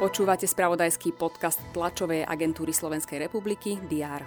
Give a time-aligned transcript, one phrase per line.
[0.00, 4.24] Počúvate spravodajský podcast tlačovej agentúry Slovenskej republiky DR.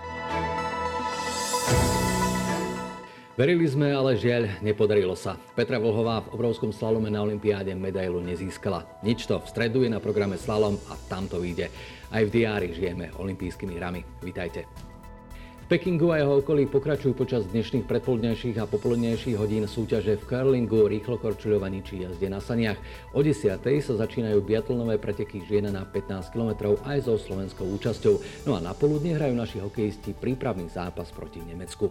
[3.33, 5.33] Verili sme, ale žiaľ, nepodarilo sa.
[5.57, 8.85] Petra Vlhová v obrovskom slalome na Olympiáde medailu nezískala.
[9.01, 11.73] Nič to, v stredu je na programe slalom a tam to vyjde.
[12.13, 14.05] Aj v diári žijeme olympijskými hrami.
[14.21, 14.92] Vítajte.
[15.73, 21.81] Pekingu a jeho okolí pokračujú počas dnešných predpoludnejších a popoludnejších hodín súťaže v curlingu, rýchlokorčuľovaní
[21.81, 22.77] či jazde na saniach.
[23.17, 23.57] O 10.
[23.57, 28.45] sa začínajú biatlonové preteky žien na 15 km aj so slovenskou účasťou.
[28.45, 31.89] No a na poludne hrajú naši hokejisti prípravný zápas proti Nemecku.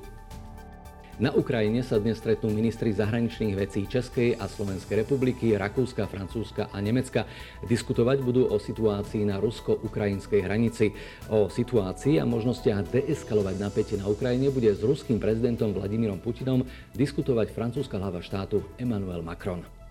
[1.21, 6.81] Na Ukrajine sa dnes stretnú ministri zahraničných vecí Českej a Slovenskej republiky, Rakúska, Francúzska a
[6.81, 7.29] Nemecka.
[7.69, 10.97] Diskutovať budú o situácii na rusko-ukrajinskej hranici.
[11.29, 16.65] O situácii a možnostiach deeskalovať napätie na Ukrajine bude s ruským prezidentom Vladimírom Putinom
[16.97, 19.82] diskutovať francúzska hlava štátu Emmanuel Macron.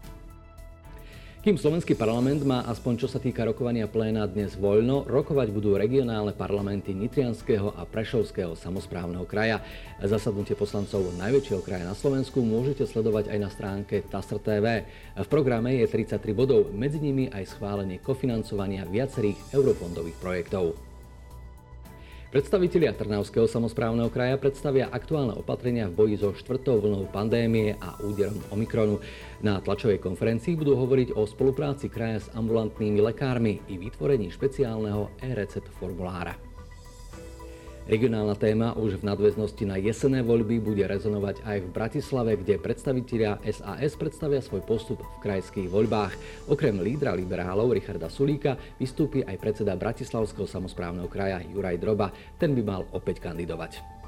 [1.42, 6.38] Kým slovenský parlament má aspoň čo sa týka rokovania pléna dnes voľno, rokovať budú regionálne
[6.38, 9.58] parlamenty Nitrianského a Prešovského samozprávneho kraja.
[10.06, 14.86] Zasadnutie poslancov najväčšieho kraja na Slovensku môžete sledovať aj na stránke TASR TV.
[15.18, 20.91] V programe je 33 bodov, medzi nimi aj schválenie kofinancovania viacerých eurofondových projektov.
[22.32, 28.40] Predstavitelia Trnavského samozprávneho kraja predstavia aktuálne opatrenia v boji so štvrtou vlnou pandémie a úderom
[28.56, 29.04] Omikronu.
[29.44, 35.76] Na tlačovej konferencii budú hovoriť o spolupráci kraja s ambulantnými lekármi i vytvorení špeciálneho e-recept
[35.76, 36.51] formulára.
[37.90, 43.42] Regionálna téma už v nadväznosti na jesenné voľby bude rezonovať aj v Bratislave, kde predstavitelia
[43.42, 46.14] SAS predstavia svoj postup v krajských voľbách.
[46.54, 52.14] Okrem lídra liberálov Richarda Sulíka vystúpi aj predseda Bratislavského samozprávneho kraja Juraj Droba.
[52.38, 54.01] Ten by mal opäť kandidovať.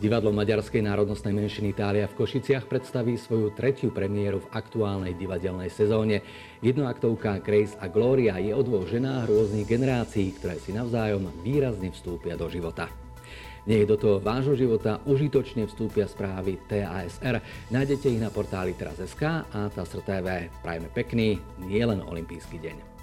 [0.00, 6.24] Divadlo maďarskej národnostnej menšiny Itália v Košiciach predstaví svoju tretiu premiéru v aktuálnej divadelnej sezóne.
[6.64, 12.32] Jednoaktovka Grace a Gloria je o dvoch ženách rôznych generácií, ktoré si navzájom výrazne vstúpia
[12.40, 12.88] do života.
[13.68, 17.68] Nech do toho vášho života užitočne vstúpia správy TASR.
[17.68, 20.48] Nájdete ich na portáli teraz.sk a TASR TV.
[20.64, 22.99] Prajme pekný, nielen olimpijský deň.